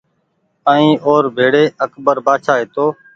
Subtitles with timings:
[0.71, 2.85] ائين او ر ڀيڙي اڪبر بآڇآ هيتو